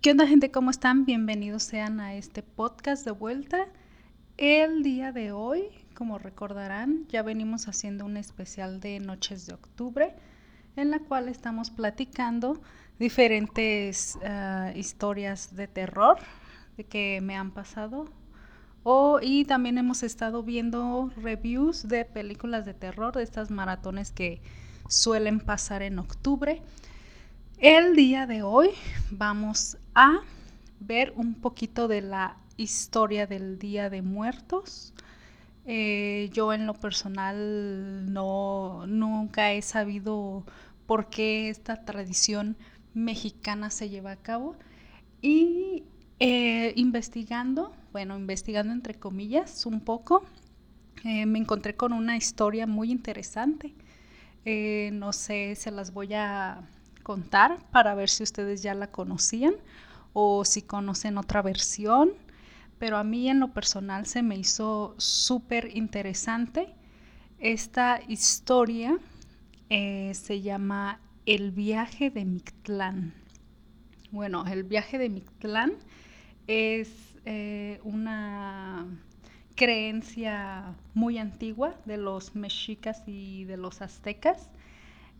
[0.00, 0.52] ¿Qué onda gente?
[0.52, 1.06] ¿Cómo están?
[1.06, 3.66] Bienvenidos sean a este podcast de vuelta.
[4.36, 10.14] El día de hoy, como recordarán, ya venimos haciendo un especial de Noches de Octubre
[10.76, 12.62] en la cual estamos platicando
[13.00, 16.18] diferentes uh, historias de terror
[16.76, 18.08] de que me han pasado.
[18.84, 24.42] Oh, y también hemos estado viendo reviews de películas de terror, de estas maratones que
[24.88, 26.62] suelen pasar en octubre.
[27.60, 28.70] El día de hoy
[29.10, 30.20] vamos a
[30.78, 34.94] ver un poquito de la historia del Día de Muertos.
[35.66, 40.44] Eh, yo en lo personal no nunca he sabido
[40.86, 42.56] por qué esta tradición
[42.94, 44.54] mexicana se lleva a cabo
[45.20, 45.82] y
[46.20, 50.22] eh, investigando, bueno, investigando entre comillas un poco,
[51.02, 53.74] eh, me encontré con una historia muy interesante.
[54.92, 56.62] no sé, se las voy a
[57.08, 59.54] contar para ver si ustedes ya la conocían
[60.12, 62.10] o si conocen otra versión,
[62.78, 66.68] pero a mí en lo personal se me hizo súper interesante.
[67.38, 68.98] Esta historia
[69.70, 73.14] eh, se llama El viaje de Mictlán.
[74.10, 75.72] Bueno, el viaje de Mictlán
[76.46, 76.90] es
[77.24, 78.86] eh, una
[79.56, 84.50] creencia muy antigua de los mexicas y de los aztecas,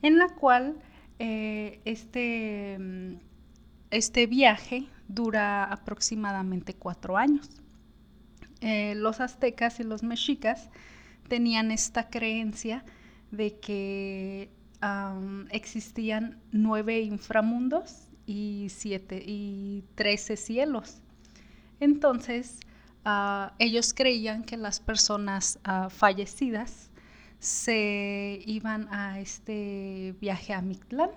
[0.03, 0.77] en la cual
[1.19, 2.79] eh, este,
[3.91, 7.49] este viaje dura aproximadamente cuatro años.
[8.61, 10.71] Eh, los aztecas y los mexicas
[11.29, 12.85] tenían esta creencia
[13.31, 14.51] de que
[15.51, 21.01] existían nueve inframundos y siete y trece cielos.
[21.81, 22.61] Entonces,
[23.05, 26.88] ah, ellos creían que las personas ah, fallecidas
[27.39, 31.11] se iban a este viaje a Mictlán.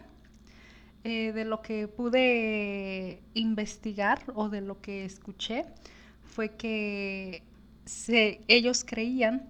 [1.03, 5.65] Eh, de lo que pude investigar o de lo que escuché
[6.23, 7.43] fue que
[8.47, 9.49] ellos creían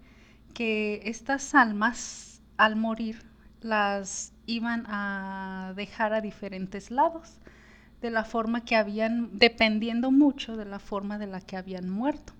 [0.54, 3.22] que estas almas al morir
[3.62, 7.40] las iban a dejar a diferentes lados,
[8.02, 12.34] de la forma que habían, dependiendo mucho de la forma de la que habían muerto.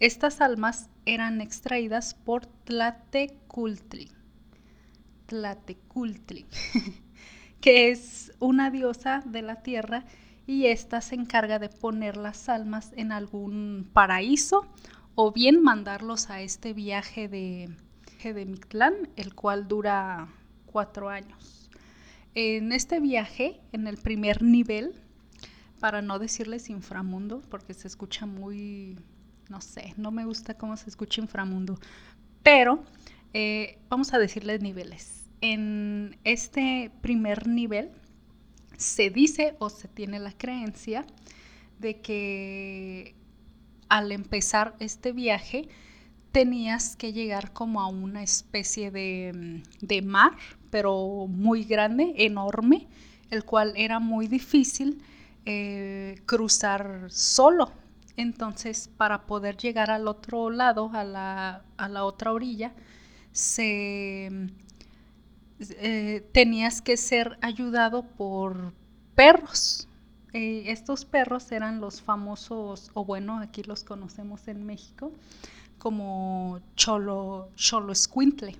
[0.00, 4.08] Estas almas eran extraídas por Tlatecultli,
[5.26, 6.46] Tlatecultli,
[7.60, 10.06] que es una diosa de la tierra
[10.46, 14.66] y ésta se encarga de poner las almas en algún paraíso
[15.16, 17.68] o bien mandarlos a este viaje de,
[18.24, 20.28] de Mictlán, el cual dura
[20.64, 21.68] cuatro años.
[22.34, 24.94] En este viaje, en el primer nivel,
[25.78, 28.96] para no decirles inframundo, porque se escucha muy
[29.50, 31.78] no sé, no me gusta cómo se escucha inframundo,
[32.42, 32.82] pero
[33.34, 35.28] eh, vamos a decirles niveles.
[35.40, 37.90] En este primer nivel
[38.76, 41.04] se dice o se tiene la creencia
[41.78, 43.14] de que
[43.88, 45.68] al empezar este viaje
[46.32, 50.36] tenías que llegar como a una especie de, mar,
[50.70, 52.86] pero muy grande, enorme,
[53.30, 55.02] el cual era muy difícil
[55.44, 57.72] eh, cruzar solo.
[58.20, 62.74] Entonces, para poder llegar al otro lado, a la, otra orilla,
[63.32, 64.28] se,
[65.58, 68.74] eh, tenías que ser ayudado por
[69.14, 69.88] perros.
[70.34, 75.12] Eh, estos perros eran los famosos, o bueno, aquí los conocemos en México,
[75.78, 78.54] como cholo, cholo escuintle.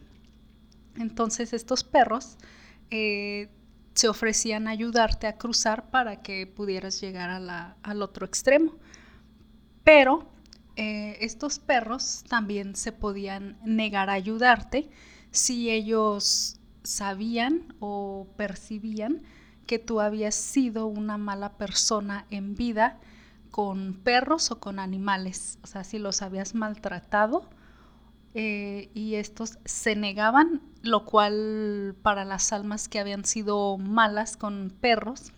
[0.96, 2.38] Entonces estos perros
[2.90, 3.50] eh,
[3.92, 7.28] se ofrecían a ayudarte a cruzar para que pudieras llegar
[7.82, 8.72] al otro extremo.
[9.92, 10.24] Pero
[10.76, 14.88] eh, estos perros también se podían negar a ayudarte
[15.32, 19.24] si ellos sabían o percibían
[19.66, 23.00] que tú habías sido una mala persona en vida
[23.50, 27.50] con perros o con animales, o sea, si los habías maltratado
[28.34, 34.70] eh, y estos se negaban, lo cual para las almas que habían sido malas con
[34.70, 35.32] perros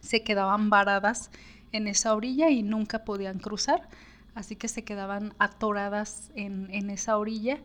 [0.00, 1.32] se quedaban varadas
[1.72, 3.88] en esa orilla y nunca podían cruzar,
[4.34, 7.58] así que se quedaban atoradas en, esa orilla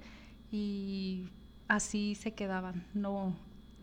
[0.52, 1.30] y
[1.68, 2.86] así se quedaban.
[2.94, 3.36] No,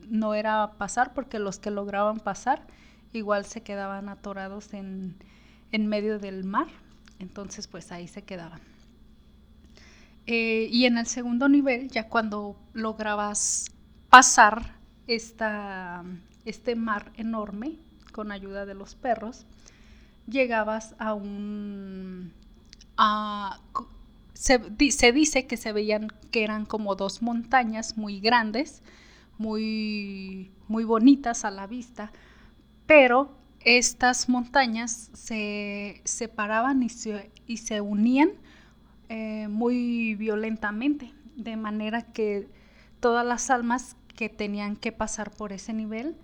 [0.09, 2.67] no era pasar porque los que lograban pasar
[3.13, 5.17] igual se quedaban atorados en,
[5.73, 6.67] medio del mar,
[7.19, 8.61] entonces pues ahí se quedaban.
[10.27, 13.67] Eh, y en el segundo nivel, ya cuando lograbas
[14.09, 14.77] pasar
[15.07, 16.03] esta,
[16.45, 17.77] este mar enorme
[18.13, 19.47] con ayuda de los perros,
[20.27, 22.33] llegabas a un...
[24.33, 28.83] se, dice que se veían que eran como dos montañas muy grandes,
[29.39, 32.13] muy, muy bonitas a la vista,
[32.87, 38.31] pero estas montañas se separaban y se, y se unían
[39.09, 42.49] eh, muy violentamente, de manera que
[43.01, 46.17] todas las almas que tenían que pasar por ese nivel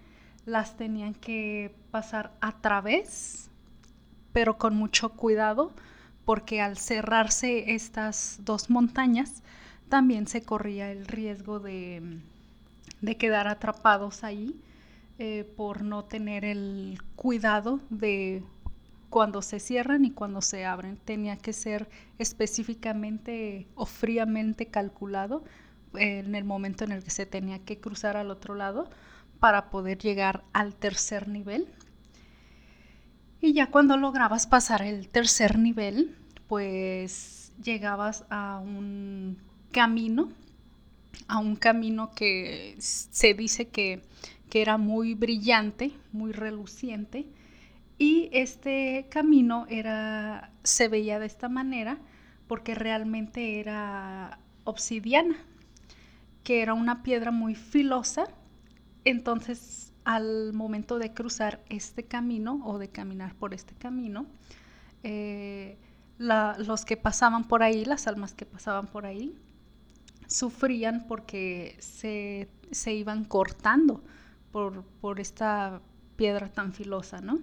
[0.46, 3.49] las tenían que pasar a través,
[4.32, 5.72] pero con mucho cuidado,
[6.24, 9.42] porque al cerrarse estas dos montañas,
[9.88, 12.20] también se corría el riesgo de,
[13.00, 14.54] de quedar atrapados ahí
[15.18, 18.42] eh, por no tener el cuidado de
[19.10, 20.96] cuando se cierran y cuando se abren.
[20.96, 25.44] Tenía que ser específicamente o fríamente calculado
[25.94, 28.88] eh, en el momento en el que se tenía que cruzar al otro lado
[29.40, 31.66] para poder llegar al tercer nivel.
[33.40, 36.16] Y ya cuando lograbas pasar el tercer nivel,
[36.46, 39.38] pues llegabas a un
[39.72, 40.30] camino,
[41.26, 44.02] a un camino que se dice que,
[44.52, 47.24] era muy brillante, muy reluciente.
[47.98, 51.98] Y este camino era, se veía de esta manera
[52.48, 55.36] porque realmente era obsidiana,
[56.42, 58.24] que era una piedra muy filosa.
[59.04, 64.26] Entonces, al momento de cruzar este camino o de caminar por este camino,
[65.02, 65.78] eh,
[66.18, 69.34] los que pasaban por ahí, las almas que pasaban por ahí,
[70.26, 72.48] sufrían porque se,
[72.92, 74.02] iban cortando
[74.52, 75.80] por, por, esta
[76.16, 77.40] piedra tan filosa, ¿no?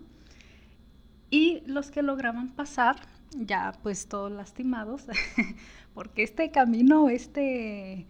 [1.30, 2.98] Y los que lograban pasar,
[3.36, 5.06] ya pues todos lastimados,
[5.94, 8.08] porque este camino, este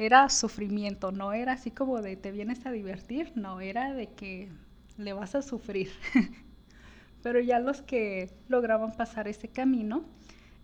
[0.00, 4.48] era sufrimiento, no era así como de te vienes a divertir, no, era de que
[4.96, 5.90] le vas a sufrir.
[7.22, 10.04] Pero ya los que lograban pasar ese camino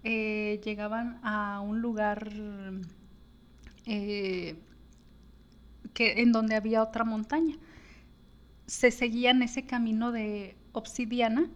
[0.05, 2.31] eh, llegaban a un lugar
[3.85, 4.56] eh,
[5.93, 7.56] que, en donde había otra montaña.
[8.67, 11.50] Se seguían ese camino de obsidiana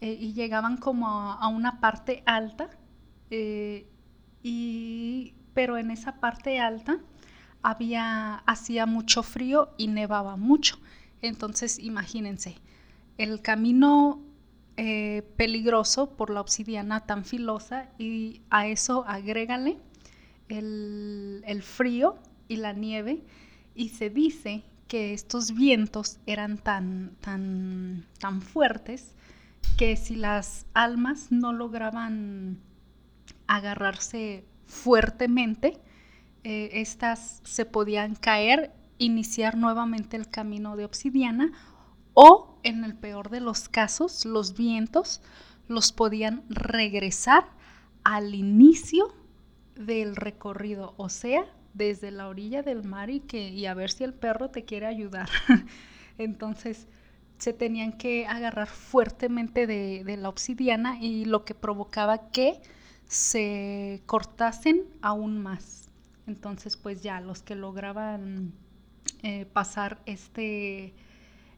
[0.00, 2.70] eh, y llegaban como a, una parte alta,
[4.42, 6.98] y, pero en esa parte alta
[7.62, 10.78] había, hacía mucho frío y nevaba mucho.
[11.22, 12.56] Entonces imagínense,
[13.18, 14.22] el camino
[14.76, 19.78] eh, peligroso por la obsidiana tan filosa y a eso agrégale
[20.48, 22.16] el, el frío
[22.48, 23.22] y la nieve
[23.74, 29.14] y se dice que estos vientos eran tan, tan, tan fuertes
[29.76, 32.58] que si las almas no lograban
[33.46, 35.80] agarrarse fuertemente,
[36.44, 41.52] eh, estas se podían caer, iniciar nuevamente el camino de obsidiana
[42.14, 45.22] o, en el peor de los casos, los vientos
[45.68, 47.44] los podían regresar
[48.02, 49.14] al inicio
[49.76, 51.44] del recorrido, o sea,
[51.74, 54.86] desde la orilla del mar y, que, y a ver si el perro te quiere
[54.86, 55.28] ayudar.
[56.18, 56.88] Entonces,
[57.38, 62.60] se tenían que agarrar fuertemente de, de, la obsidiana y lo que provocaba que
[63.06, 65.89] se cortasen aún más.
[66.26, 68.52] Entonces, pues ya los que lograban
[69.22, 70.94] eh, pasar este,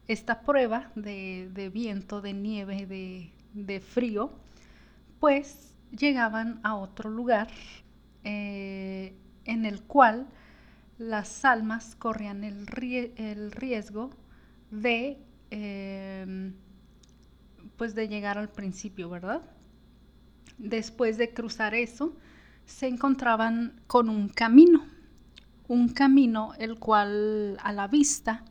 [0.07, 4.31] esta prueba de, viento, de nieve, de, frío,
[5.19, 7.47] pues llegaban a otro lugar
[8.23, 9.13] eh,
[9.45, 10.27] en el cual
[10.97, 12.67] las almas corrían el,
[13.51, 14.09] riesgo
[14.71, 15.17] de,
[15.51, 16.53] em,
[17.77, 19.41] pues de llegar al principio, ¿verdad?
[20.57, 22.15] Después de cruzar eso,
[22.65, 24.85] se encontraban con un camino,
[25.67, 28.43] un camino el cual a la vista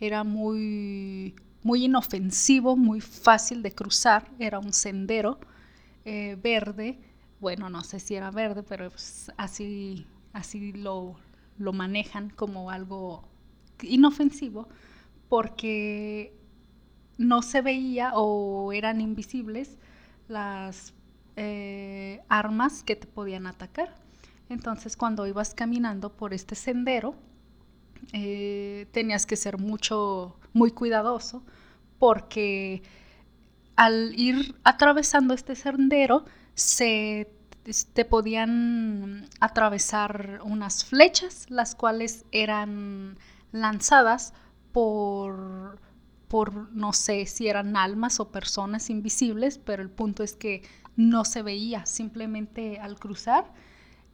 [0.00, 5.38] era muy, muy inofensivo, muy fácil de cruzar, era un sendero
[6.04, 6.98] eh, verde,
[7.40, 8.90] bueno, no sé si era verde, pero
[9.36, 11.16] así, así lo,
[11.58, 13.28] lo manejan como algo
[13.82, 14.68] inofensivo,
[15.28, 16.36] porque
[17.18, 19.78] no se veía o eran invisibles
[20.28, 20.94] las
[21.36, 23.94] eh, armas que te podían atacar.
[24.48, 27.14] Entonces cuando ibas caminando por este sendero,
[28.12, 31.42] eh, tenías que ser mucho, muy cuidadoso
[31.98, 32.82] porque
[33.76, 36.24] al ir atravesando este sendero
[36.54, 37.30] se
[37.92, 43.18] te podían atravesar unas flechas, las cuales eran
[43.52, 44.34] lanzadas
[44.72, 45.80] por,
[46.26, 50.62] por, no sé si eran almas o personas invisibles, pero el punto es que
[50.96, 53.52] no se veía, simplemente al cruzar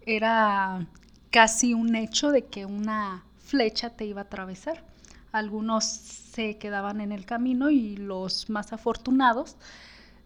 [0.03, 0.87] era
[1.31, 4.85] casi un hecho de que una flecha te iba a atravesar.
[5.33, 9.57] Algunos se quedaban en el camino y los más afortunados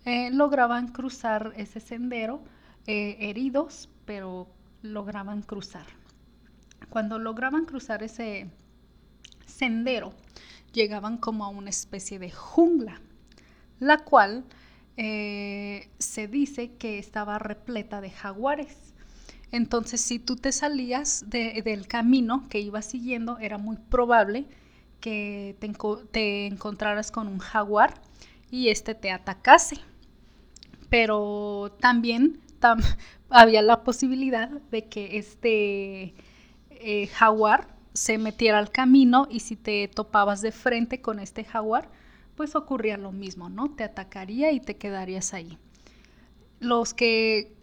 [0.04, 2.42] eh, lograban cruzar ese sendero
[2.86, 4.48] eh, heridos, pero
[4.82, 5.86] lograban cruzar.
[6.88, 8.50] Cuando lograban cruzar ese
[9.46, 10.12] sendero,
[10.72, 13.00] llegaban como a una especie de jungla,
[13.80, 14.44] la cual
[14.96, 18.92] eh, se dice que estaba repleta de jaguares.
[19.50, 24.46] Entonces, si tú te salías del camino que ibas siguiendo, era muy probable
[25.00, 25.56] que
[26.12, 28.00] te, encontraras con un jaguar
[28.50, 29.76] y este te atacase.
[30.88, 32.40] Pero también
[33.28, 36.14] había la posibilidad de que este
[36.70, 41.90] eh, jaguar se metiera al camino y si te topabas de frente con este jaguar,
[42.36, 43.74] pues ocurría lo mismo, ¿no?
[43.74, 45.58] Te atacaría y te quedarías ahí.
[46.60, 47.54] Los que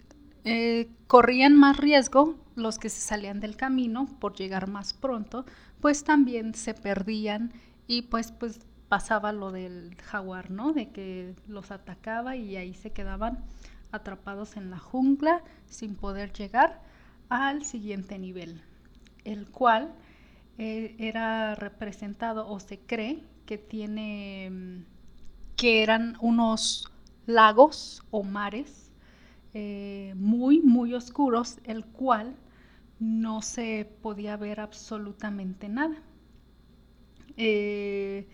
[0.44, 5.46] eh, corrían más riesgo, los que se salían del camino por llegar más pronto,
[5.82, 7.54] pues también se perdían
[7.88, 10.74] y pues, pues pasaba lo del jaguar, ¿no?
[10.74, 13.46] De que los atacaba y ahí se quedaban
[13.92, 16.82] atrapados en la jungla sin poder llegar
[17.30, 18.62] al siguiente nivel,
[19.24, 19.94] el cual
[20.58, 24.86] eh, era representado o se cree que tiene
[25.56, 26.88] que eran unos
[27.26, 28.92] lagos o mares
[29.56, 32.36] eh, muy muy oscuros el cual
[33.00, 35.96] no se podía ver absolutamente nada.
[37.38, 38.28] Eh,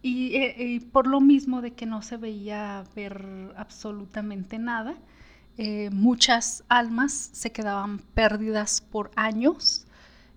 [0.00, 4.94] y, por lo mismo de que no se veía ver absolutamente nada
[5.90, 9.88] muchas almas se quedaban perdidas por años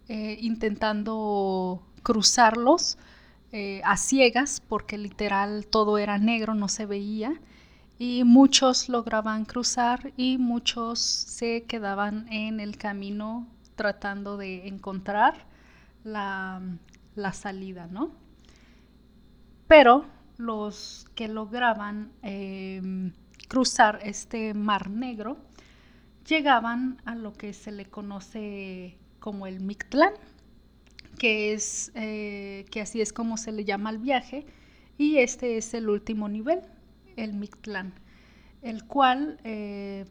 [0.07, 2.97] eh, intentando cruzarlos
[3.51, 7.39] eh, a ciegas porque literal todo era negro, no se veía
[7.99, 15.45] y muchos lograban cruzar y muchos se quedaban en el camino tratando de encontrar
[16.03, 16.61] la,
[17.33, 18.11] salida, ¿no?
[19.67, 20.05] Pero
[20.37, 23.13] los que lograban em,
[23.47, 25.37] cruzar este mar negro
[26.25, 30.13] llegaban a lo que se le conoce como el Mictlán,
[31.21, 34.43] que es eh, que así es como se le llama al viaje,
[34.97, 36.61] y este es el último nivel,
[37.15, 37.93] el Mictlán,
[38.63, 40.05] el cual eh,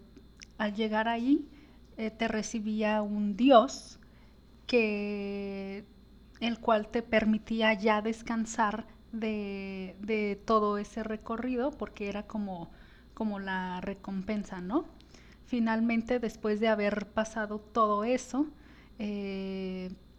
[0.57, 1.49] al llegar ahí
[1.97, 3.99] eh, te recibía un dios
[4.69, 5.85] que
[6.39, 12.71] el cual te permitía ya descansar de, de, todo ese recorrido porque era como,
[13.15, 14.85] como la recompensa, ¿no?
[15.45, 18.47] Finalmente, después de haber pasado todo eso,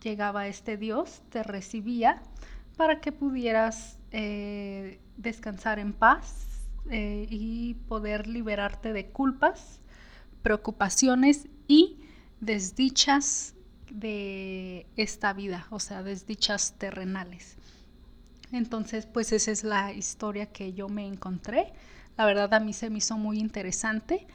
[0.01, 2.22] llegaba este Dios, te recibía
[2.77, 6.48] para que pudieras eh, descansar en paz
[6.89, 9.79] eh, y poder liberarte de culpas,
[10.41, 12.00] preocupaciones y
[12.39, 13.53] desdichas
[13.91, 17.58] de esta vida, o sea, desdichas terrenales.
[18.51, 21.72] Entonces, pues esa es la historia que yo me encontré.
[22.17, 24.27] La verdad a mí se me hizo muy interesante.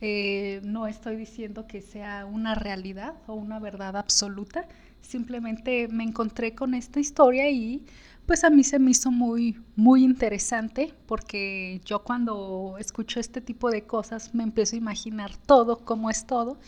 [0.00, 4.66] Eh, no estoy diciendo que sea una realidad o una verdad absoluta,
[5.02, 7.84] simplemente me encontré con esta historia y
[8.26, 13.70] pues a mí se me hizo muy, muy interesante porque yo cuando escucho este tipo
[13.70, 16.58] de cosas me empiezo a imaginar todo, cómo es todo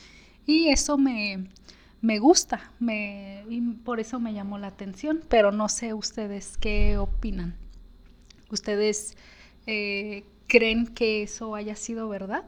[0.46, 1.46] y eso me,
[2.00, 6.98] me gusta me, y por eso me llamó la atención, pero no sé ustedes qué
[6.98, 7.54] opinan.
[8.50, 9.16] ¿Ustedes
[9.66, 12.44] eh, creen que eso haya sido verdad?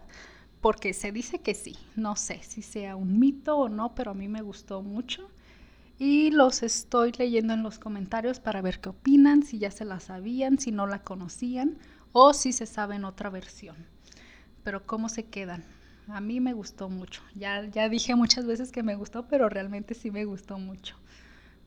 [0.64, 1.76] porque se dice que sí.
[1.94, 5.28] No sé si sea un mito o no, pero a mí me gustó mucho.
[6.06, 10.00] Y los estoy leyendo en los comentarios para ver qué opinan, si ya se la
[10.00, 11.78] sabían, si no la conocían
[12.12, 13.74] o si se saben otra versión.
[14.62, 15.64] Pero cómo se quedan.
[16.08, 17.22] A mí me gustó mucho.
[17.34, 20.94] Ya, ya dije muchas veces que me gustó, pero realmente sí me gustó mucho.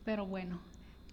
[0.04, 0.60] Pero bueno,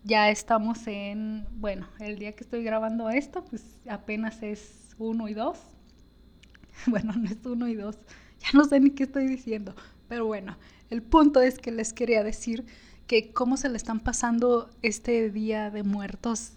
[0.03, 5.34] ya estamos en, bueno, el día que estoy grabando esto, pues apenas es uno y
[5.34, 5.58] dos.
[6.86, 7.98] Bueno, no es uno y dos.
[8.39, 9.74] Ya no sé ni qué estoy diciendo.
[10.08, 10.58] Pero bueno,
[10.91, 12.67] el punto es que les quería decir
[13.07, 16.53] que cómo se le están pasando este día de muertos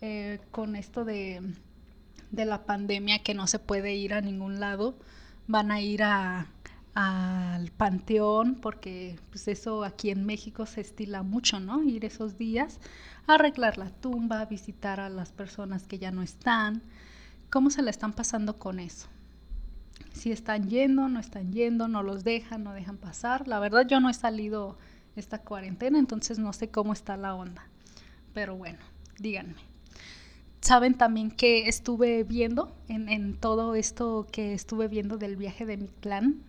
[0.00, 1.40] eh, con esto de,
[2.30, 4.96] de, la pandemia que no se puede ir a ningún lado.
[5.46, 11.82] Van a ir al panteón porque pues eso aquí en México se estila mucho, ¿no?
[11.84, 12.80] Ir esos días
[13.26, 16.82] a arreglar la tumba, a visitar a las personas que ya no están.
[17.50, 19.08] ¿Cómo se le están pasando con eso?
[20.12, 23.48] si están yendo, no están yendo, no los dejan, no dejan pasar.
[23.48, 24.76] La verdad yo no he salido
[25.16, 27.66] esta cuarentena, entonces no sé cómo está la onda.
[28.34, 28.78] Pero bueno,
[29.18, 29.54] díganme.
[30.60, 35.88] Saben también que estuve viendo en, todo esto que estuve viendo del viaje de mi
[35.88, 36.40] clan,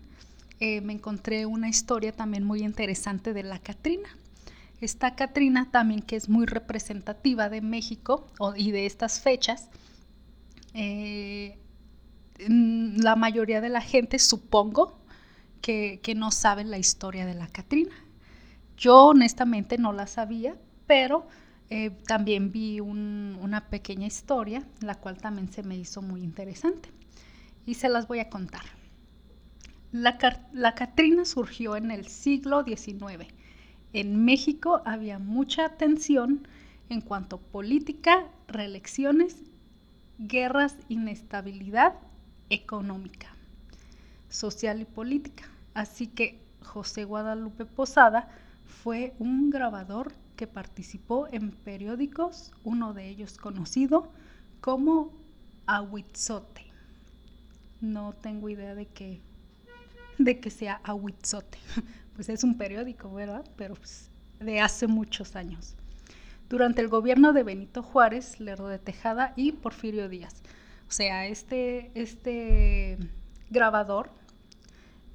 [0.60, 4.08] eh, me encontré una historia también muy interesante de la Catrina.
[4.80, 9.68] Esta Catrina también que es muy representativa de México y de estas fechas.
[10.74, 11.58] Eh,
[12.38, 14.98] la mayoría de la gente supongo
[15.60, 17.94] que, no saben la historia de la Catrina.
[18.76, 21.26] Yo honestamente no la sabía, pero
[21.70, 26.90] eh, también vi una pequeña historia, la cual también se me hizo muy interesante.
[27.66, 28.62] Y se las voy a contar.
[29.92, 30.18] La,
[30.52, 33.26] la Catrina surgió en el siglo XIX.
[33.92, 36.46] En México había mucha tensión
[36.88, 39.36] en cuanto a política, reelecciones,
[40.18, 41.94] guerras, inestabilidad
[42.50, 43.28] económica,
[44.28, 45.44] social y política.
[45.74, 48.28] Así que José Guadalupe Posada
[48.82, 54.12] fue un grabador que participó en periódicos, uno de ellos conocido
[54.60, 55.12] como
[55.66, 56.62] Ahuitzote.
[57.80, 59.20] No tengo idea de que,
[60.18, 61.58] de que sea Ahuitzote.
[62.14, 63.44] Pues es un periódico, ¿verdad?
[63.56, 65.74] Pero pues, de hace muchos años.
[66.48, 70.34] Durante el gobierno de Benito Juárez, Lerdo de Tejada y Porfirio Díaz.
[70.88, 72.98] O sea, este, este
[73.50, 74.10] grabador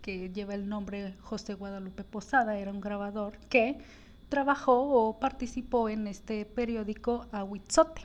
[0.10, 3.78] que lleva el nombre José Guadalupe Posada era un grabador que
[4.28, 8.01] trabajó o participó en este periódico Ahuitzote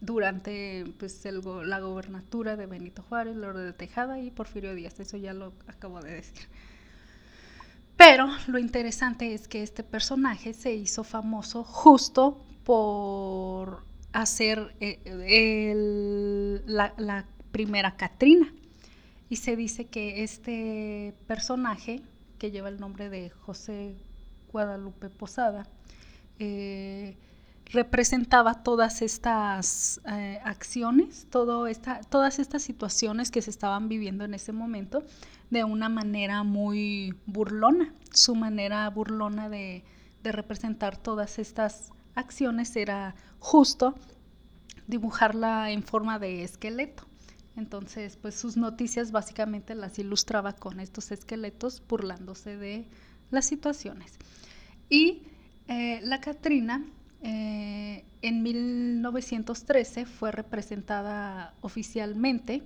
[0.00, 4.98] durante pues, la gobernatura de Benito Juárez, Lerdo de Tejada y Porfirio Díaz.
[4.98, 6.48] Eso ya lo acabo de decir.
[7.98, 17.26] Pero lo interesante es que este personaje se hizo famoso justo por hacer eh, la,
[17.52, 18.50] primera Catrina.
[19.30, 22.02] Y se dice que este personaje,
[22.38, 23.96] que lleva el nombre de José
[24.52, 25.66] Guadalupe Posada,
[26.38, 27.16] eh,
[27.66, 34.34] representaba todas estas eh, acciones, todo esta, todas estas situaciones que se estaban viviendo en
[34.34, 35.04] ese momento
[35.50, 37.94] de una manera muy burlona.
[38.12, 39.84] Su manera burlona de,
[40.22, 43.94] de representar todas estas acciones era justo
[44.86, 47.07] dibujarla en forma de esqueleto.
[47.58, 52.86] Entonces, pues sus noticias básicamente las ilustraba con estos esqueletos burlándose de
[53.32, 54.16] las situaciones.
[54.88, 55.24] Y
[55.66, 56.84] eh, la Catrina
[57.20, 62.62] eh, en 1913 fue representada oficialmente,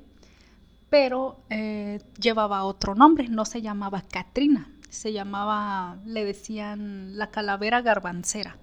[0.90, 7.80] pero eh, llevaba otro nombre, no se llamaba Catrina, se llamaba, le decían la calavera
[7.80, 8.58] garbancera,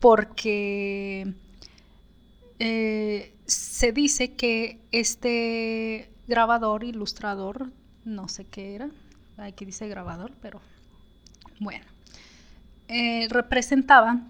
[0.00, 1.32] porque
[2.60, 7.70] se dice que este grabador, ilustrador,
[8.04, 8.90] no sé qué era,
[9.38, 10.60] aquí dice grabador, pero
[11.58, 11.86] bueno,
[12.88, 14.20] eh, representaba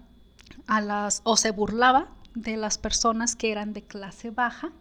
[0.67, 4.71] a las, o se burlaba de las personas que eran de clase baja,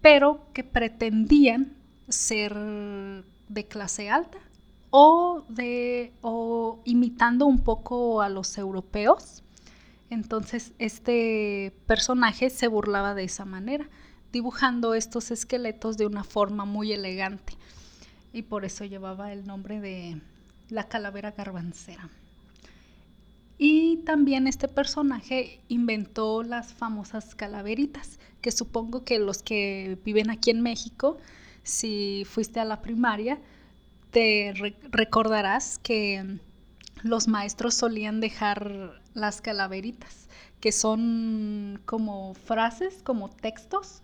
[0.00, 1.72] pero que pretendían
[2.08, 2.54] ser
[3.48, 4.38] de clase alta
[4.90, 9.42] o, de, o imitando un poco a los europeos.
[10.10, 13.88] Entonces este personaje se burlaba de esa manera,
[14.32, 17.54] dibujando estos esqueletos de una forma muy elegante
[18.32, 20.20] y por eso llevaba el nombre de
[20.68, 22.10] la calavera garbancera.
[23.58, 30.50] Y también este personaje inventó las famosas calaveritas, que supongo que los que viven aquí
[30.50, 31.16] en México,
[31.62, 33.38] si fuiste a la primaria,
[34.10, 34.52] te
[34.90, 36.38] recordarás que
[37.08, 40.28] los maestros solían dejar las calaveritas,
[40.60, 44.02] que son como frases, como textos,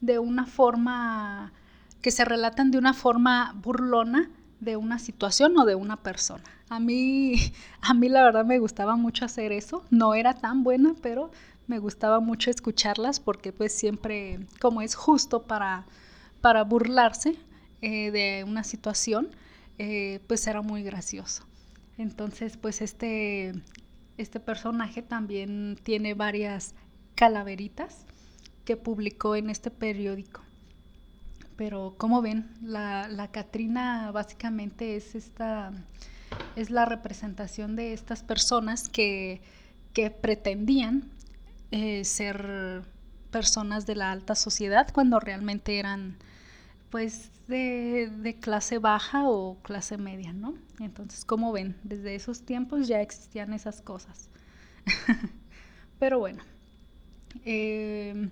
[0.00, 1.52] de una forma
[2.00, 6.44] que se relatan de una forma burlona de una situación o de una persona.
[6.68, 7.34] A mí,
[7.80, 9.84] a mí la verdad me gustaba mucho hacer eso.
[9.90, 11.30] No era tan buena, pero
[11.66, 15.84] me gustaba mucho escucharlas porque pues siempre, como es justo para,
[16.40, 17.36] para burlarse
[17.80, 19.28] eh, de una situación,
[19.78, 21.44] eh, pues era muy gracioso.
[22.02, 23.52] Entonces, pues este,
[24.18, 26.74] este personaje también tiene varias
[27.14, 28.04] calaveritas
[28.64, 30.42] que publicó en este periódico.
[31.56, 35.72] Pero como ven, la, la Catrina básicamente es esta
[36.56, 39.40] es la representación de estas personas que,
[40.22, 41.10] pretendían
[41.70, 42.82] eh, ser
[43.30, 46.16] personas de la alta sociedad cuando realmente eran
[46.90, 50.54] pues de, clase baja o clase media, ¿no?
[50.82, 54.28] Entonces, como ven, desde esos tiempos ya existían esas cosas.
[55.98, 56.42] Pero bueno,
[57.44, 58.30] eh,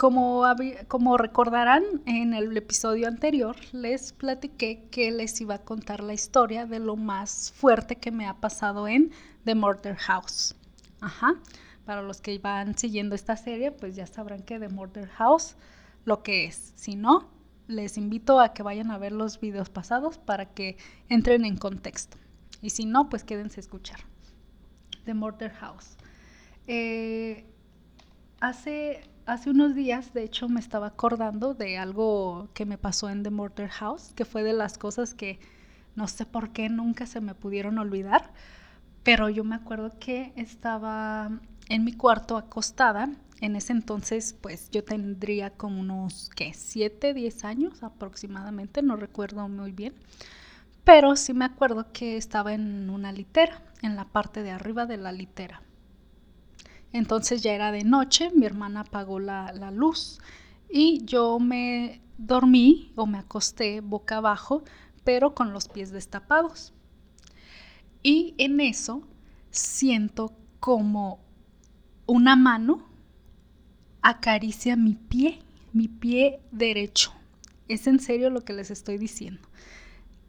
[0.00, 6.64] como, recordarán en el episodio anterior, les platiqué que les iba a contar la historia
[6.64, 9.10] de lo más fuerte que me ha pasado en
[9.44, 10.54] The Murder House.
[11.84, 15.54] Para los que van siguiendo esta serie, pues ya sabrán que The Murder House
[16.06, 16.72] lo que es.
[16.76, 17.28] Si no,
[17.70, 20.76] les invito a que vayan a ver los videos pasados para que
[21.08, 22.16] entren en contexto.
[22.60, 24.00] Y si no, pues quédense a escuchar.
[25.04, 25.96] The Murder House.
[26.66, 27.46] Eh,
[28.40, 33.22] hace hace unos días, de hecho, me estaba acordando de algo que me pasó en
[33.22, 35.38] The Murder House, que fue de las cosas que
[35.94, 38.32] no sé por qué nunca se me pudieron olvidar,
[39.02, 41.30] pero yo me acuerdo que estaba
[41.68, 43.10] en mi cuarto acostada.
[43.40, 46.52] En ese entonces, pues yo tendría como unos, ¿qué?
[46.52, 49.94] 7, 10 años aproximadamente, no recuerdo muy bien.
[50.84, 54.98] Pero sí me acuerdo que estaba en una litera, en la parte de arriba de
[54.98, 55.62] la litera.
[56.92, 60.18] Entonces ya era de noche, mi hermana apagó la, la luz
[60.68, 64.64] y yo me dormí o me acosté boca abajo,
[65.04, 66.74] pero con los pies destapados.
[68.02, 69.02] Y en eso
[69.50, 71.20] siento como
[72.06, 72.89] una mano
[74.02, 75.40] acaricia mi pie,
[75.72, 77.12] mi pie derecho.
[77.68, 79.42] Es en serio lo que les estoy diciendo.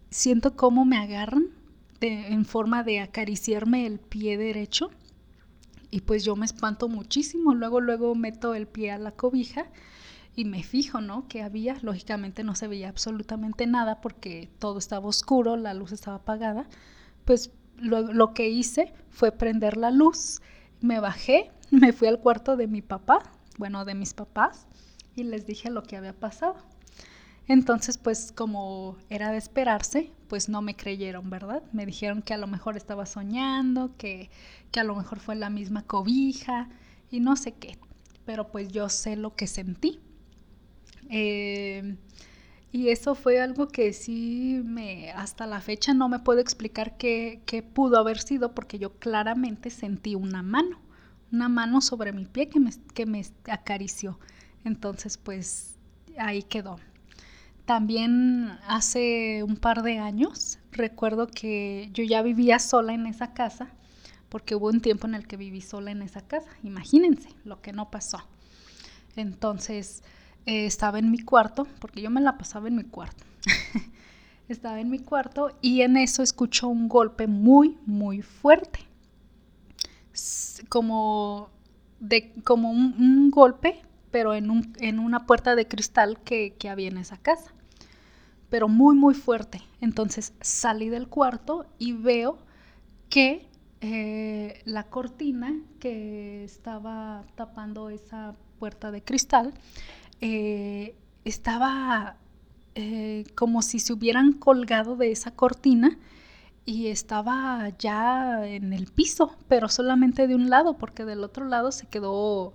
[0.10, 1.48] Siento cómo me agarran
[2.02, 4.92] en forma de acariciarme el pie derecho
[5.92, 7.54] y pues yo me espanto muchísimo.
[7.54, 9.66] Luego, luego meto el pie a la cobija
[10.36, 11.28] y me fijo, ¿no?
[11.28, 16.18] Que había, lógicamente no se veía absolutamente nada porque todo estaba oscuro, la luz estaba
[16.18, 16.68] apagada.
[17.26, 20.42] Pues lo, que hice fue prender la luz,
[20.80, 23.22] me bajé, me fui al cuarto de mi papá,
[23.62, 24.66] bueno, de mis papás,
[25.16, 26.56] y les dije lo que había pasado.
[27.48, 31.62] Entonces, pues como era de esperarse, pues no me creyeron, ¿verdad?
[31.72, 34.32] Me dijeron que a lo mejor estaba soñando, que,
[34.72, 36.70] que a lo mejor fue la misma cobija
[37.12, 37.78] y no sé qué.
[38.26, 40.00] Pero pues yo sé lo que sentí.
[41.12, 41.98] Eh,
[42.72, 47.64] y eso fue algo que sí me, hasta la fecha no me puedo explicar qué,
[47.76, 50.80] pudo haber sido porque yo claramente sentí una mano,
[51.32, 54.20] una mano sobre mi pie que me, que me acarició.
[54.64, 55.76] Entonces pues
[56.18, 56.78] ahí quedó.
[57.66, 63.70] También hace un par de años recuerdo que yo ya vivía sola en esa casa
[64.30, 66.50] porque hubo un tiempo en el que viví sola en esa casa.
[66.64, 68.20] Imagínense lo que no pasó.
[69.18, 70.04] Entonces
[70.46, 73.26] eh, estaba en mi cuarto, porque yo me la pasaba en mi cuarto.
[74.48, 78.80] estaba en mi cuarto y en eso escucho un golpe muy, muy fuerte.
[80.70, 81.50] Como,
[82.00, 83.82] de, como un, golpe,
[84.12, 87.54] pero en, un, en, una puerta de cristal que, que había en esa casa.
[88.50, 89.62] Pero muy, muy fuerte.
[89.80, 92.38] Entonces salí del cuarto y veo
[93.10, 93.48] que
[93.84, 99.56] eh, la cortina que estaba tapando esa puerta de cristal
[100.22, 102.18] eh, estaba
[102.76, 105.98] eh, como si se hubieran colgado de esa cortina
[106.66, 111.72] y estaba ya en el piso, pero solamente de un lado, porque del otro lado
[111.72, 112.54] se quedó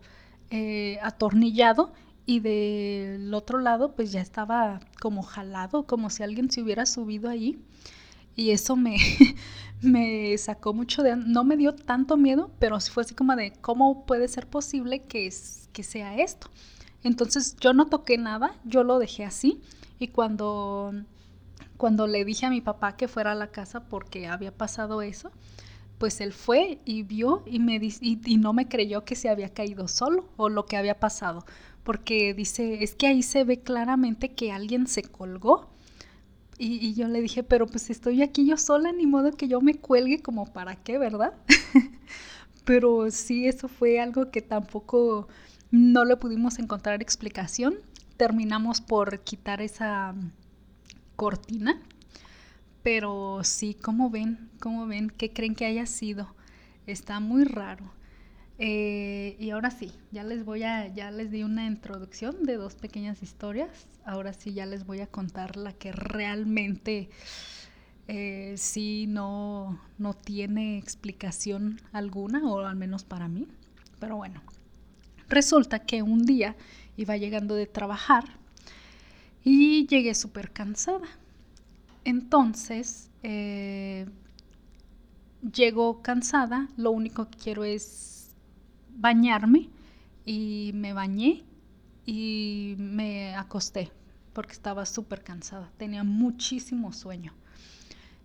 [0.50, 1.92] eh, atornillado
[2.24, 7.28] y del otro lado pues ya estaba como jalado, como si alguien se hubiera subido
[7.30, 7.58] ahí.
[8.36, 8.98] Y eso me,
[9.82, 11.16] me sacó mucho de...
[11.16, 15.02] No me dio tanto miedo, pero sí fue así como de cómo puede ser posible
[15.04, 15.32] que,
[15.72, 16.48] que sea esto.
[17.02, 19.60] Entonces yo no toqué nada, yo lo dejé así
[19.98, 20.92] y cuando,
[21.76, 25.30] cuando le dije a mi papá que fuera a la casa porque había pasado eso,
[25.98, 29.88] pues él fue y vio y, me, y, no me creyó que se había caído
[29.88, 31.44] solo o lo que había pasado,
[31.84, 35.70] porque dice, es que ahí se ve claramente que alguien se colgó.
[36.58, 39.60] Y, y, yo le dije, pero pues estoy aquí yo sola, ni modo que yo
[39.60, 41.34] me cuelgue como para qué, ¿verdad?
[42.64, 45.28] pero sí, eso fue algo que tampoco
[45.70, 47.74] no le pudimos encontrar explicación.
[48.16, 50.14] Terminamos por quitar esa
[51.16, 51.80] cortina.
[52.82, 54.50] Pero sí, ¿cómo ven?
[54.60, 55.10] ¿Cómo ven?
[55.10, 56.34] ¿Qué creen que haya sido?
[56.86, 57.92] Está muy raro.
[58.58, 62.76] Eh, y ahora sí, ya les voy a, ya les di una introducción de dos
[62.76, 63.88] pequeñas historias.
[64.04, 67.10] Ahora sí, ya les voy a contar la que realmente
[68.06, 73.48] eh, sí no, no tiene explicación alguna, o al menos para mí.
[73.98, 74.42] Pero bueno,
[75.28, 76.56] Resulta que un día
[76.96, 78.24] iba llegando de trabajar
[79.48, 81.06] y llegué súper cansada.
[82.04, 84.06] Entonces, eh,
[85.54, 88.34] llego cansada, lo único que quiero es
[88.96, 89.68] bañarme
[90.24, 91.44] y me bañé
[92.04, 93.92] y me acosté
[94.32, 97.32] porque estaba súper cansada, tenía muchísimo sueño.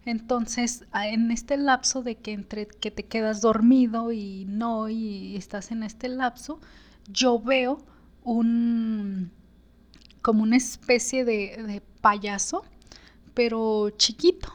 [0.05, 5.69] Entonces, en este lapso de que entre que te quedas dormido y no y estás
[5.69, 6.59] en este lapso,
[7.07, 7.77] yo veo
[8.23, 9.29] un
[10.21, 12.63] como una especie de, payaso,
[13.33, 14.51] pero chiquito,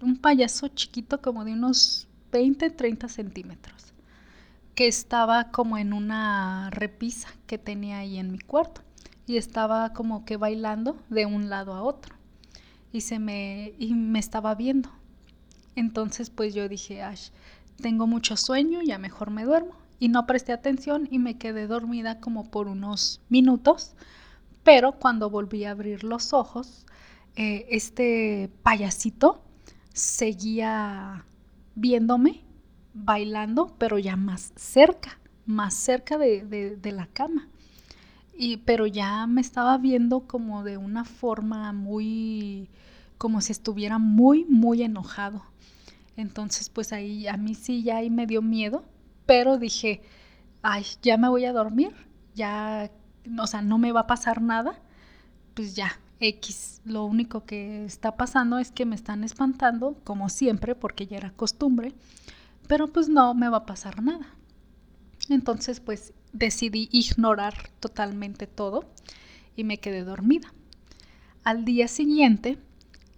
[0.00, 3.92] un payaso chiquito como de unos 20, 30 centímetros,
[4.74, 8.82] que estaba como en una repisa que tenía ahí en mi cuarto
[9.26, 12.14] y estaba como que bailando de un lado a otro
[12.92, 14.90] y se me y me estaba viendo.
[15.76, 17.28] Entonces pues yo dije, Ash,
[17.80, 22.20] tengo mucho sueño, ya mejor me duermo y no presté atención y me quedé dormida
[22.20, 23.94] como por unos minutos,
[24.62, 26.86] pero cuando volví a abrir los ojos,
[27.36, 29.42] eh, este payasito
[29.92, 31.24] seguía
[31.74, 32.42] viéndome
[32.92, 37.48] bailando, pero ya más cerca, más cerca de, la cama.
[38.36, 42.68] Y, pero ya me estaba viendo como de una forma muy,
[43.18, 45.42] como si estuviera muy, muy enojado.
[46.16, 48.84] Entonces, pues ahí a mí sí ya ahí me dio miedo,
[49.26, 50.02] pero dije,
[50.62, 51.94] ay, ya me voy a dormir,
[52.34, 52.90] ya,
[53.38, 54.78] o sea, no me va a pasar nada,
[55.54, 56.80] pues ya, X.
[56.84, 61.30] Lo único que está pasando es que me están espantando, como siempre, porque ya era
[61.30, 61.94] costumbre,
[62.68, 64.26] pero pues no me va a pasar nada.
[65.28, 68.84] Entonces, pues decidí ignorar totalmente todo
[69.56, 70.52] y me quedé dormida.
[71.44, 72.58] Al día siguiente,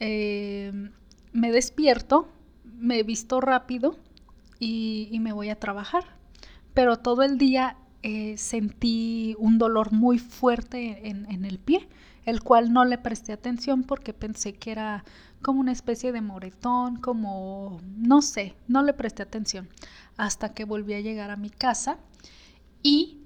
[0.01, 0.91] eh,
[1.33, 2.29] me despierto,
[2.65, 3.99] me visto rápido
[4.59, 6.05] y, me voy a trabajar.
[6.75, 11.89] Pero todo el día eh, sentí un dolor muy fuerte en, el pie,
[12.25, 15.05] el cual no le presté atención porque pensé que era
[15.41, 19.69] como una especie de moretón, como, no sé, no le presté atención
[20.17, 21.99] hasta que volví a llegar a mi casa
[22.83, 23.21] y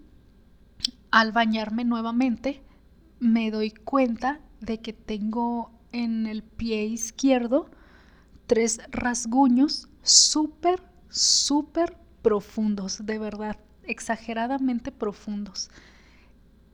[1.10, 2.62] al bañarme nuevamente
[3.18, 7.70] me doy cuenta de que tengo en el pie izquierdo
[8.46, 13.56] tres rasguños súper, súper profundos, de verdad,
[13.87, 15.70] exageradamente profundos.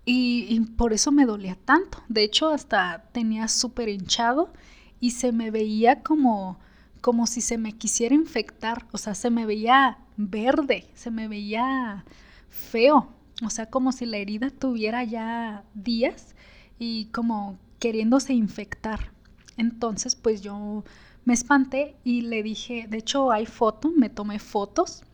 [0.05, 2.03] Y, por eso me dolía tanto.
[2.09, 4.53] De hecho, hasta tenía súper hinchado
[5.01, 6.59] y se me veía como,
[7.01, 8.87] como si se me quisiera infectar.
[8.92, 12.05] O sea, se me veía verde, se me veía
[12.48, 13.12] feo.
[13.44, 16.35] O sea, como si la herida tuviera ya días
[16.79, 19.12] y como queriéndose infectar.
[19.57, 20.85] Entonces, pues yo
[21.25, 25.05] me espanté y le dije, de hecho hay foto, me tomé fotos.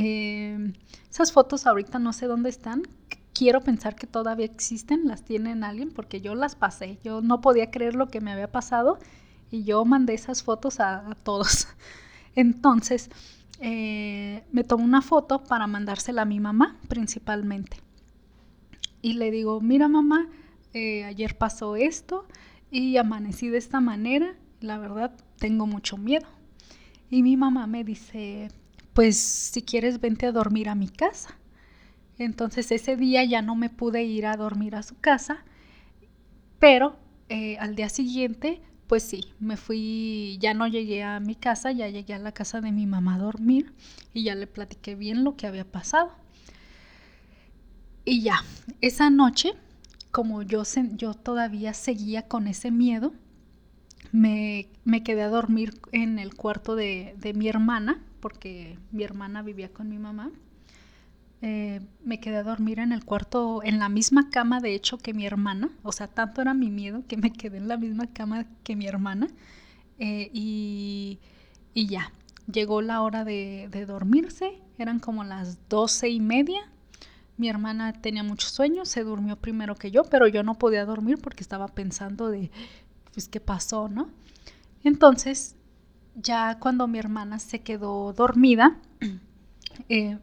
[0.00, 0.74] Em,
[1.10, 2.82] esas fotos ahorita no sé dónde están.
[3.34, 6.98] Quiero pensar que todavía existen, las tienen alguien porque yo las pasé.
[7.02, 9.00] Yo no podía creer lo que me había pasado
[9.50, 11.66] y yo mandé esas fotos a, todos.
[12.36, 13.10] Entonces,
[13.60, 17.78] eh, me tomé una foto para mandársela a mi mamá principalmente.
[19.02, 20.28] Y le digo, mira mamá,
[20.74, 22.24] eh, ayer pasó esto
[22.70, 26.26] y amanecí de esta manera la verdad tengo mucho miedo.
[27.10, 28.50] Y mi mamá me dice,
[28.94, 31.36] pues si quieres vente a dormir a mi casa.
[32.18, 35.44] Entonces ese día ya no me pude ir a dormir a su casa,
[36.58, 36.98] pero
[37.28, 41.88] eh, al día siguiente, pues sí, me fui, ya no llegué a mi casa, ya
[41.88, 43.72] llegué a la casa de mi mamá a dormir
[44.14, 46.10] y ya le platiqué bien lo que había pasado.
[48.04, 48.42] Y ya,
[48.80, 49.52] esa noche,
[50.10, 50.62] como yo,
[50.96, 53.12] yo todavía seguía con ese miedo,
[54.12, 54.68] me,
[55.04, 59.98] quedé a dormir en el cuarto de, mi hermana, porque mi hermana vivía con mi
[59.98, 60.30] mamá.
[61.40, 65.14] Eh, me quedé a dormir en el cuarto, en la misma cama, de hecho, que
[65.14, 65.70] mi hermana.
[65.82, 68.86] O sea, tanto era mi miedo que me quedé en la misma cama que mi
[68.86, 69.28] hermana.
[69.98, 71.18] Eh, y,
[71.74, 72.12] ya,
[72.52, 74.60] llegó la hora de, de, dormirse.
[74.78, 76.60] Eran como las doce y media.
[77.36, 81.18] Mi hermana tenía mucho sueño, se durmió primero que yo, pero yo no podía dormir
[81.18, 82.50] porque estaba pensando de
[83.18, 84.10] pues, ¿qué pasó, no?
[84.84, 85.56] Entonces,
[86.22, 88.76] ya cuando mi hermana se quedó dormida,
[89.88, 90.18] eh,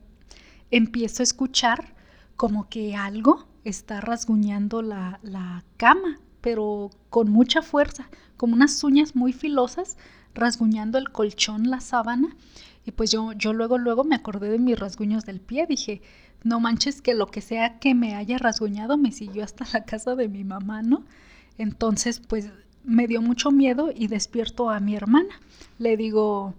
[0.72, 1.94] empiezo a escuchar
[2.36, 9.34] como que algo está rasguñando la, cama, pero con mucha fuerza, como unas uñas muy
[9.34, 9.98] filosas,
[10.34, 12.36] rasguñando el colchón, la sábana.
[12.86, 15.66] Y pues yo, yo luego, luego me acordé de mis rasguños del pie.
[15.66, 16.02] Dije,
[16.44, 20.16] no manches que lo que sea que me haya rasguñado me siguió hasta la casa
[20.16, 21.04] de mi mamá, ¿no?
[21.58, 22.52] Entonces, pues
[22.86, 25.40] me dio mucho miedo y despierto a mi hermana.
[25.80, 26.54] Le digo,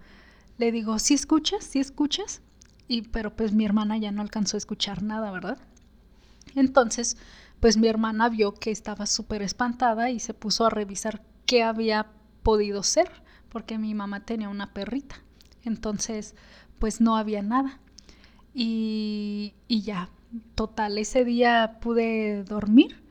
[0.58, 1.64] le digo, ¿sí escuchas?
[1.64, 2.42] ¿Sí escuchas?
[2.88, 5.58] Y pero pues mi hermana ya no alcanzó a escuchar nada, ¿verdad?
[6.54, 7.16] Entonces,
[7.60, 12.06] pues mi hermana vio que estaba súper espantada y se puso a revisar qué había
[12.42, 13.10] podido ser,
[13.48, 15.16] porque mi mamá tenía una perrita.
[15.64, 16.34] Entonces,
[16.78, 17.80] pues no había nada.
[18.54, 20.10] Y, y ya,
[20.54, 23.02] total, ese día pude dormir,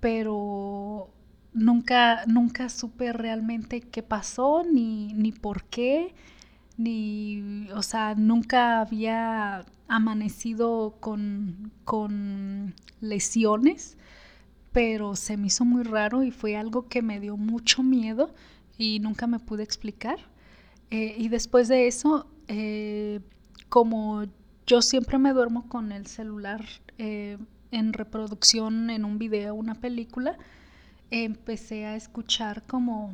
[0.00, 1.10] pero
[1.58, 6.14] nunca, nunca supe realmente qué pasó, ni, ni por qué,
[6.76, 13.96] ni, o sea, nunca había amanecido con, con lesiones,
[14.72, 18.34] pero se me hizo muy raro y fue algo que me dio mucho miedo
[18.76, 20.18] y nunca me pude explicar.
[20.90, 23.20] Eh, y después de eso, eh,
[23.68, 24.24] como
[24.66, 26.64] yo siempre me duermo con el celular
[26.98, 27.38] eh,
[27.70, 30.38] en reproducción en un video, una película,
[31.10, 33.12] empecé a escuchar como,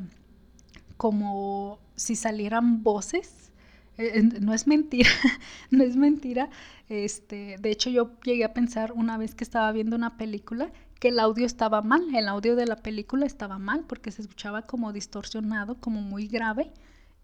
[0.97, 3.51] como si salieran voces.
[3.97, 5.09] Eh, no es mentira,
[5.71, 6.49] no es mentira.
[6.89, 11.09] Este, de hecho, yo llegué a pensar una vez que estaba viendo una película que
[11.09, 14.93] el audio estaba mal, el audio de la película estaba mal porque se escuchaba como
[14.93, 16.71] distorsionado, como muy grave.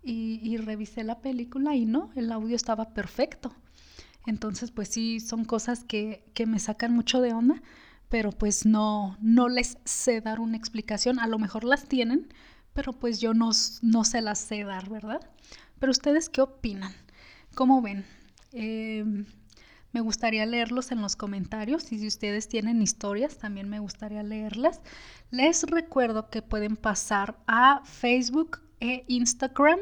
[0.04, 3.54] y, revisé la película y no, el audio estaba perfecto.
[4.26, 7.62] Entonces, pues sí, son cosas que, que me sacan mucho de onda,
[8.12, 11.18] pero pues no, no les sé dar una explicación.
[11.18, 12.28] A lo mejor las tienen,
[12.74, 15.22] pero pues yo no, no se las sé dar, ¿verdad?
[15.80, 16.94] Pero ustedes, ¿qué opinan?
[17.56, 18.06] ¿Cómo ven?
[18.52, 19.26] Em,
[19.94, 24.82] me gustaría leerlos en los comentarios y si ustedes tienen historias, también me gustaría leerlas.
[25.30, 29.80] Les recuerdo que pueden pasar a Facebook e Instagram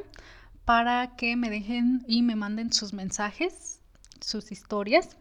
[0.65, 3.81] para que me dejen y me manden sus mensajes,
[4.21, 5.17] sus historias.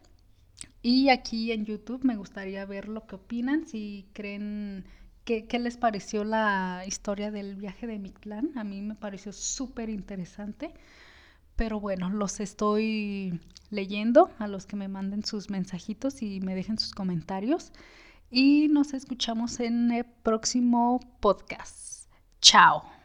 [0.83, 4.85] Y aquí en YouTube me gustaría ver lo que opinan, si creen
[5.29, 8.15] ¿Qué, les pareció la historia del viaje de mi?
[8.57, 10.73] A mí me pareció súper interesante.
[11.55, 16.79] Pero bueno, los estoy leyendo a los que me manden sus mensajitos y me dejen
[16.79, 17.73] sus comentarios.
[18.31, 22.09] Y nos escuchamos en el próximo podcast.
[22.41, 22.98] Chao.